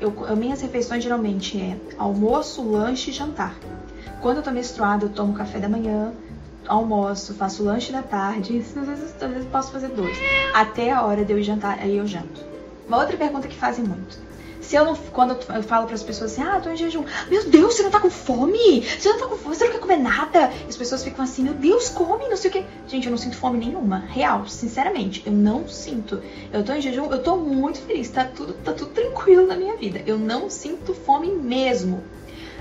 Eu, 0.00 0.12
minhas 0.36 0.60
refeições 0.62 1.02
geralmente 1.02 1.60
é 1.60 1.76
almoço, 1.98 2.62
lanche 2.62 3.10
e 3.10 3.12
jantar. 3.12 3.54
Quando 4.22 4.38
eu 4.38 4.42
tô 4.42 4.50
menstruada, 4.50 5.04
eu 5.04 5.10
tomo 5.10 5.34
café 5.34 5.58
da 5.58 5.68
manhã, 5.68 6.12
almoço, 6.66 7.34
faço 7.34 7.62
lanche 7.62 7.92
da 7.92 8.02
tarde, 8.02 8.58
às 8.76 8.86
vezes, 8.86 9.14
às 9.20 9.30
vezes 9.30 9.48
posso 9.48 9.72
fazer 9.72 9.88
dois. 9.88 10.16
Até 10.54 10.90
a 10.90 11.04
hora 11.04 11.24
de 11.24 11.32
eu 11.32 11.42
jantar, 11.42 11.78
aí 11.78 11.96
eu 11.96 12.06
janto. 12.06 12.44
Uma 12.88 12.98
outra 12.98 13.16
pergunta 13.16 13.46
que 13.46 13.56
fazem 13.56 13.84
muito. 13.84 14.29
Se 14.60 14.76
eu 14.76 14.84
não. 14.84 14.94
Quando 14.94 15.36
eu 15.54 15.62
falo 15.62 15.86
para 15.86 15.94
as 15.94 16.02
pessoas 16.02 16.32
assim, 16.32 16.42
ah, 16.42 16.60
tô 16.60 16.70
em 16.70 16.76
jejum. 16.76 17.04
Meu 17.28 17.48
Deus, 17.48 17.74
você 17.74 17.82
não 17.82 17.90
tá 17.90 18.00
com 18.00 18.10
fome? 18.10 18.82
Você 18.82 19.08
não 19.08 19.18
tá 19.18 19.26
com 19.26 19.36
fome? 19.36 19.56
Você 19.56 19.64
não 19.64 19.72
quer 19.72 19.80
comer 19.80 19.96
nada? 19.96 20.50
As 20.68 20.76
pessoas 20.76 21.02
ficam 21.02 21.24
assim, 21.24 21.42
meu 21.42 21.54
Deus, 21.54 21.88
come, 21.88 22.28
não 22.28 22.36
sei 22.36 22.50
o 22.50 22.52
quê. 22.52 22.64
Gente, 22.86 23.06
eu 23.06 23.10
não 23.10 23.18
sinto 23.18 23.36
fome 23.36 23.58
nenhuma. 23.58 23.98
Real, 24.08 24.46
sinceramente, 24.46 25.22
eu 25.26 25.32
não 25.32 25.66
sinto. 25.68 26.22
Eu 26.52 26.62
tô 26.62 26.72
em 26.72 26.80
jejum, 26.80 27.10
eu 27.10 27.22
tô 27.22 27.36
muito 27.36 27.80
feliz. 27.80 28.10
Tá 28.10 28.24
tudo, 28.24 28.52
tá 28.54 28.72
tudo 28.72 28.90
tranquilo 28.92 29.46
na 29.46 29.56
minha 29.56 29.76
vida. 29.76 30.02
Eu 30.06 30.18
não 30.18 30.50
sinto 30.50 30.94
fome 30.94 31.30
mesmo. 31.30 32.02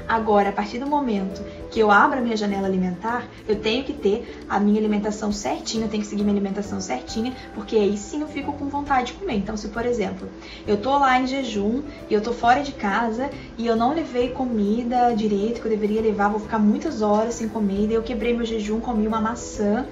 Agora, 0.10 0.50
a 0.50 0.52
partir 0.52 0.80
do 0.80 0.88
momento 0.88 1.46
que 1.70 1.80
eu 1.80 1.92
abro 1.92 2.18
a 2.18 2.22
minha 2.22 2.36
janela 2.36 2.66
alimentar, 2.66 3.28
eu 3.48 3.58
tenho 3.58 3.84
que 3.84 3.94
ter 3.94 4.44
a 4.50 4.60
minha 4.60 4.80
alimentação 4.80 5.32
certinha, 5.32 5.86
eu 5.86 5.88
tenho 5.88 6.02
que 6.02 6.10
seguir 6.10 6.24
minha 6.24 6.34
alimentação 6.34 6.82
certinha, 6.82 7.32
porque 7.54 7.76
aí 7.76 7.96
sim 7.96 8.22
eu 8.22 8.28
fico 8.28 8.54
com 8.54 8.68
vontade 8.70 9.14
de 9.14 9.20
comer. 9.20 9.36
Então, 9.36 9.56
se 9.56 9.68
por 9.68 9.86
exemplo, 9.86 10.28
eu 10.66 10.78
tô 10.78 10.98
lá 10.98 11.22
em 11.22 11.28
jejum 11.28 11.84
e 12.10 12.14
eu 12.16 12.22
tô 12.22 12.34
fora 12.34 12.64
de 12.64 12.72
casa 12.72 13.30
e 13.56 13.68
eu 13.68 13.76
não 13.76 13.94
levei 13.94 14.30
comida 14.30 15.14
direito 15.14 15.62
que 15.62 15.68
eu 15.68 15.72
deveria 15.72 16.02
levar, 16.02 16.30
vou 16.30 16.40
ficar 16.40 16.58
muitas 16.58 17.04
horas 17.04 17.36
sem 17.36 17.48
comer, 17.48 17.86
daí 17.86 17.94
eu 17.94 18.02
quebrei 18.02 18.36
meu 18.36 18.48
jejum, 18.48 18.80
comi 18.80 19.06
uma 19.06 19.22
maçã 19.22 19.86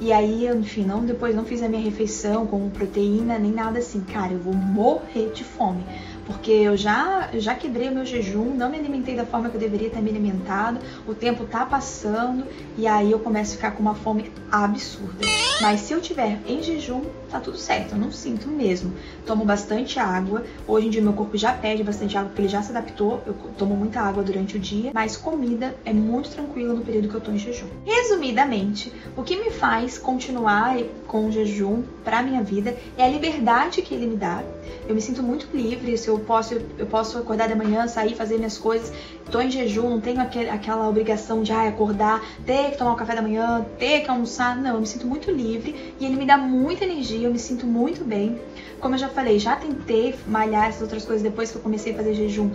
e 0.00 0.12
aí, 0.12 0.46
enfim, 0.48 0.84
não, 0.84 1.04
depois 1.04 1.34
não 1.34 1.44
fiz 1.44 1.62
a 1.62 1.68
minha 1.68 1.82
refeição 1.82 2.46
com 2.46 2.68
proteína 2.70 3.38
nem 3.38 3.52
nada 3.52 3.78
assim. 3.78 4.00
Cara, 4.00 4.32
eu 4.32 4.38
vou 4.38 4.52
morrer 4.52 5.30
de 5.32 5.42
fome 5.44 5.84
porque 6.26 6.50
eu 6.50 6.76
já, 6.76 7.30
já 7.34 7.54
quebrei 7.54 7.90
meu 7.90 8.04
jejum, 8.04 8.54
não 8.54 8.70
me 8.70 8.78
alimentei 8.78 9.14
da 9.14 9.26
forma 9.26 9.50
que 9.50 9.56
eu 9.56 9.60
deveria 9.60 9.90
ter 9.90 10.00
me 10.00 10.10
alimentado, 10.10 10.80
o 11.06 11.14
tempo 11.14 11.44
tá 11.44 11.64
passando 11.66 12.44
e 12.76 12.86
aí 12.86 13.10
eu 13.10 13.18
começo 13.18 13.52
a 13.52 13.56
ficar 13.56 13.70
com 13.72 13.82
uma 13.82 13.94
fome 13.94 14.30
absurda. 14.50 15.24
Mas 15.60 15.80
se 15.80 15.92
eu 15.92 16.00
tiver 16.00 16.38
em 16.46 16.62
jejum, 16.62 17.02
tá 17.30 17.40
tudo 17.40 17.56
certo, 17.56 17.92
eu 17.92 17.98
não 17.98 18.10
sinto 18.10 18.48
mesmo. 18.48 18.92
Tomo 19.26 19.44
bastante 19.44 19.98
água, 19.98 20.44
hoje 20.66 20.86
em 20.86 20.90
dia 20.90 21.02
meu 21.02 21.12
corpo 21.12 21.36
já 21.36 21.52
pede 21.52 21.82
bastante 21.82 22.16
água 22.16 22.28
porque 22.28 22.42
ele 22.42 22.48
já 22.48 22.62
se 22.62 22.70
adaptou, 22.70 23.22
eu 23.26 23.34
tomo 23.58 23.76
muita 23.76 24.00
água 24.00 24.22
durante 24.22 24.56
o 24.56 24.60
dia, 24.60 24.90
mas 24.94 25.16
comida 25.16 25.74
é 25.84 25.92
muito 25.92 26.30
tranquila 26.30 26.74
no 26.74 26.84
período 26.84 27.08
que 27.08 27.14
eu 27.14 27.20
tô 27.20 27.30
em 27.30 27.38
jejum. 27.38 27.66
Resumidamente, 27.84 28.92
o 29.16 29.22
que 29.22 29.36
me 29.36 29.50
faz 29.50 29.98
continuar 29.98 30.76
com 31.06 31.26
o 31.26 31.32
jejum 31.32 31.82
pra 32.02 32.22
minha 32.22 32.42
vida 32.42 32.76
é 32.96 33.04
a 33.04 33.08
liberdade 33.08 33.82
que 33.82 33.94
ele 33.94 34.06
me 34.06 34.16
dá. 34.16 34.42
Eu 34.86 34.94
me 34.94 35.00
sinto 35.00 35.22
muito 35.22 35.48
livre, 35.54 35.96
se 35.96 36.08
eu 36.08 36.13
posso, 36.20 36.54
eu 36.78 36.86
posso 36.86 37.18
acordar 37.18 37.48
de 37.48 37.54
manhã, 37.54 37.86
sair, 37.86 38.14
fazer 38.14 38.36
minhas 38.36 38.58
coisas. 38.58 38.92
Tô 39.30 39.40
em 39.40 39.50
jejum, 39.50 39.88
não 39.88 40.00
tenho 40.00 40.20
aquele, 40.20 40.50
aquela 40.50 40.88
obrigação 40.88 41.42
de 41.42 41.52
ah, 41.52 41.68
acordar, 41.68 42.24
ter 42.44 42.70
que 42.70 42.78
tomar 42.78 42.92
o 42.92 42.96
café 42.96 43.14
da 43.14 43.22
manhã, 43.22 43.66
ter 43.78 44.00
que 44.02 44.10
almoçar. 44.10 44.56
Não, 44.56 44.74
eu 44.74 44.80
me 44.80 44.86
sinto 44.86 45.06
muito 45.06 45.30
livre 45.30 45.94
e 45.98 46.04
ele 46.04 46.16
me 46.16 46.26
dá 46.26 46.36
muita 46.36 46.84
energia, 46.84 47.26
eu 47.26 47.32
me 47.32 47.38
sinto 47.38 47.66
muito 47.66 48.04
bem. 48.04 48.40
Como 48.80 48.94
eu 48.94 48.98
já 48.98 49.08
falei, 49.08 49.38
já 49.38 49.56
tentei 49.56 50.14
malhar 50.26 50.68
essas 50.68 50.82
outras 50.82 51.04
coisas 51.04 51.22
depois 51.22 51.50
que 51.50 51.56
eu 51.56 51.62
comecei 51.62 51.92
a 51.92 51.96
fazer 51.96 52.14
jejum 52.14 52.50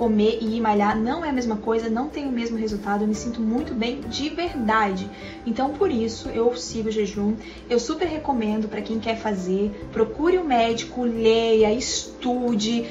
comer 0.00 0.38
e 0.40 0.56
ir 0.56 0.62
malhar 0.62 0.98
não 0.98 1.22
é 1.22 1.28
a 1.28 1.32
mesma 1.32 1.58
coisa, 1.58 1.90
não 1.90 2.08
tem 2.08 2.26
o 2.26 2.32
mesmo 2.32 2.56
resultado, 2.56 3.04
eu 3.04 3.06
me 3.06 3.14
sinto 3.14 3.38
muito 3.38 3.74
bem 3.74 4.00
de 4.00 4.30
verdade. 4.30 5.06
Então 5.44 5.74
por 5.74 5.90
isso 5.90 6.30
eu 6.30 6.56
sigo 6.56 6.88
o 6.88 6.90
jejum. 6.90 7.36
Eu 7.68 7.78
super 7.78 8.08
recomendo 8.08 8.66
para 8.66 8.80
quem 8.80 8.98
quer 8.98 9.18
fazer, 9.18 9.70
procure 9.92 10.38
o 10.38 10.40
um 10.40 10.44
médico, 10.44 11.04
leia, 11.04 11.70
estude, 11.74 12.86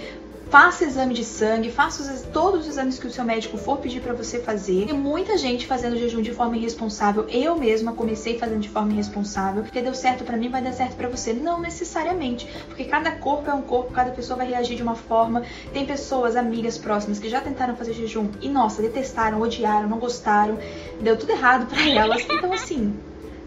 faça 0.50 0.84
exame 0.84 1.14
de 1.14 1.24
sangue, 1.24 1.72
faça 1.72 2.02
os, 2.02 2.22
todos 2.34 2.62
os 2.62 2.68
exames 2.68 2.98
que 2.98 3.06
o 3.06 3.12
seu 3.12 3.24
médico 3.24 3.58
for 3.58 3.78
pedir 3.78 4.02
para 4.02 4.14
você 4.14 4.40
fazer. 4.40 4.88
Tem 4.88 4.96
muita 4.96 5.38
gente 5.38 5.68
fazendo 5.68 5.96
jejum 5.96 6.22
de 6.22 6.34
forma 6.34 6.58
irresponsável. 6.58 7.28
Eu 7.30 7.56
mesma 7.56 7.94
comecei 7.94 8.38
fazendo 8.38 8.60
de 8.60 8.70
forma 8.70 8.92
irresponsável, 8.92 9.64
porque 9.64 9.82
deu 9.82 9.94
certo 9.94 10.24
para 10.24 10.36
mim, 10.36 10.50
vai 10.50 10.62
dar 10.62 10.74
certo 10.74 10.96
para 10.96 11.08
você. 11.08 11.34
Não 11.34 11.62
necessariamente, 11.62 12.48
porque 12.68 12.86
cada 12.86 13.12
corpo 13.12 13.50
é 13.50 13.54
um 13.54 13.62
corpo, 13.62 13.94
cada 13.94 14.12
pessoa 14.12 14.38
vai 14.38 14.48
reagir 14.48 14.76
de 14.76 14.84
uma 14.84 14.96
forma. 14.96 15.44
Tem 15.72 15.86
pessoas, 15.86 16.36
amigas 16.36 16.78
próximas 16.78 17.20
que 17.20 17.30
já 17.30 17.42
tentaram 17.42 17.76
fazer 17.76 17.94
jejum 17.94 18.30
e 18.42 18.50
nossa, 18.50 18.82
detestaram, 18.82 19.42
odiaram, 19.42 19.88
não 19.88 20.00
gostaram, 20.00 20.58
deu 21.00 21.16
tudo 21.16 21.32
errado 21.32 21.68
para 21.68 21.88
elas. 21.88 22.26
Então 22.30 22.52
assim, 22.52 22.96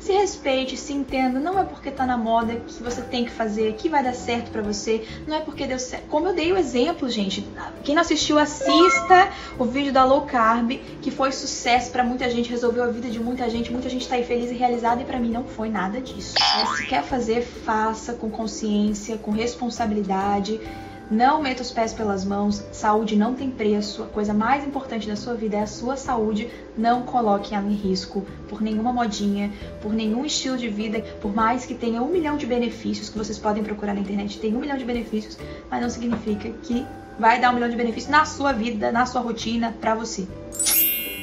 se 0.03 0.13
respeite, 0.13 0.77
se 0.77 0.93
entenda. 0.93 1.39
Não 1.39 1.59
é 1.59 1.65
porque 1.65 1.91
tá 1.91 2.05
na 2.05 2.17
moda 2.17 2.57
que 2.57 2.83
você 2.83 3.01
tem 3.03 3.25
que 3.25 3.31
fazer, 3.31 3.75
que 3.75 3.89
vai 3.89 4.03
dar 4.03 4.15
certo 4.15 4.51
para 4.51 4.61
você. 4.61 5.07
Não 5.27 5.37
é 5.37 5.41
porque 5.41 5.67
deu 5.67 5.79
certo. 5.79 6.09
Como 6.09 6.27
eu 6.27 6.35
dei 6.35 6.53
o 6.53 6.59
exemplo, 6.59 7.09
gente. 7.09 7.47
Quem 7.85 7.95
não 7.95 8.03
assistiu, 8.03 8.39
assista 8.39 9.31
o 9.59 9.65
vídeo 9.65 9.93
da 9.93 10.05
low 10.05 10.23
carb, 10.23 10.73
que 11.01 11.11
foi 11.11 11.31
sucesso 11.31 11.91
para 11.93 12.03
muita 12.03 12.29
gente, 12.29 12.51
resolveu 12.51 12.83
a 12.83 12.89
vida 12.89 13.09
de 13.09 13.21
muita 13.21 13.49
gente. 13.49 13.71
Muita 13.71 13.89
gente 13.89 14.09
tá 14.09 14.17
aí 14.17 14.25
feliz 14.25 14.51
e 14.51 14.55
realizada 14.55 15.03
e 15.03 15.05
para 15.05 15.19
mim 15.19 15.31
não 15.31 15.45
foi 15.45 15.69
nada 15.69 16.01
disso. 16.01 16.35
Mas 16.39 16.79
se 16.79 16.87
quer 16.87 17.05
fazer, 17.05 17.43
faça 17.43 18.13
com 18.15 18.29
consciência, 18.29 19.17
com 19.17 19.31
responsabilidade. 19.31 20.61
Não 21.13 21.43
meta 21.43 21.61
os 21.61 21.71
pés 21.71 21.93
pelas 21.93 22.25
mãos, 22.25 22.65
saúde 22.73 23.17
não 23.17 23.35
tem 23.35 23.51
preço. 23.51 24.03
A 24.03 24.07
coisa 24.07 24.33
mais 24.33 24.67
importante 24.67 25.07
da 25.07 25.15
sua 25.15 25.35
vida 25.35 25.59
é 25.59 25.61
a 25.61 25.67
sua 25.67 25.95
saúde. 25.95 26.49
Não 26.75 27.03
coloque 27.03 27.55
ela 27.55 27.69
em 27.69 27.75
risco 27.75 28.25
por 28.49 28.63
nenhuma 28.63 28.95
modinha, 28.95 29.53
por 29.83 29.93
nenhum 29.93 30.25
estilo 30.25 30.57
de 30.57 30.71
vida, 30.71 31.03
por 31.21 31.35
mais 31.35 31.67
que 31.67 31.75
tenha 31.75 32.01
um 32.01 32.09
milhão 32.09 32.39
de 32.39 32.47
benefícios 32.47 33.11
que 33.11 33.19
vocês 33.19 33.39
podem 33.39 33.63
procurar 33.63 33.93
na 33.93 34.01
internet. 34.01 34.41
Tem 34.41 34.57
um 34.57 34.61
milhão 34.61 34.79
de 34.79 34.87
benefícios, 34.87 35.37
mas 35.71 35.83
não 35.83 35.91
significa 35.91 36.49
que 36.63 36.87
vai 37.19 37.39
dar 37.39 37.51
um 37.51 37.57
milhão 37.57 37.69
de 37.69 37.77
benefícios 37.77 38.11
na 38.11 38.25
sua 38.25 38.55
vida, 38.55 38.91
na 38.91 39.05
sua 39.05 39.21
rotina, 39.21 39.77
para 39.79 39.95
você. 39.95 40.27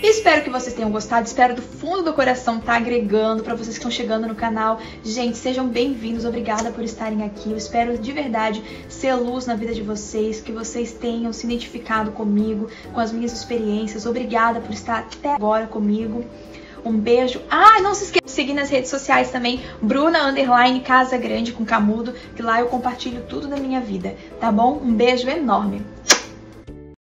Espero 0.01 0.43
que 0.43 0.49
vocês 0.49 0.73
tenham 0.73 0.89
gostado, 0.89 1.27
espero 1.27 1.53
do 1.53 1.61
fundo 1.61 2.03
do 2.03 2.13
coração 2.13 2.57
estar 2.57 2.71
tá 2.71 2.77
agregando 2.77 3.43
para 3.43 3.53
vocês 3.53 3.77
que 3.77 3.79
estão 3.79 3.91
chegando 3.91 4.27
no 4.27 4.33
canal. 4.33 4.79
Gente, 5.03 5.37
sejam 5.37 5.67
bem-vindos, 5.67 6.23
obrigada 6.23 6.71
por 6.71 6.85
estarem 6.85 7.21
aqui. 7.23 7.51
Eu 7.51 7.57
espero 7.57 7.97
de 7.97 8.13
verdade 8.13 8.63
ser 8.87 9.13
luz 9.15 9.45
na 9.45 9.55
vida 9.55 9.73
de 9.73 9.81
vocês, 9.81 10.39
que 10.39 10.53
vocês 10.53 10.93
tenham 10.93 11.33
se 11.33 11.45
identificado 11.45 12.11
comigo, 12.11 12.69
com 12.93 12.99
as 13.01 13.11
minhas 13.11 13.33
experiências. 13.33 14.05
Obrigada 14.05 14.61
por 14.61 14.71
estar 14.71 14.99
até 14.99 15.33
agora 15.33 15.67
comigo. 15.67 16.23
Um 16.85 16.97
beijo. 16.97 17.41
Ah, 17.49 17.81
não 17.81 17.93
se 17.93 18.05
esqueça 18.05 18.25
de 18.25 18.31
seguir 18.31 18.53
nas 18.53 18.69
redes 18.69 18.89
sociais 18.89 19.29
também, 19.31 19.61
Bruna 19.81 20.25
Underline 20.29 20.79
Casa 20.79 21.17
Grande 21.17 21.51
com 21.51 21.65
Camudo, 21.65 22.13
que 22.37 22.41
lá 22.41 22.61
eu 22.61 22.67
compartilho 22.67 23.23
tudo 23.27 23.49
da 23.49 23.57
minha 23.57 23.81
vida, 23.81 24.15
tá 24.39 24.49
bom? 24.49 24.79
Um 24.81 24.93
beijo 24.93 25.27
enorme. 25.29 25.85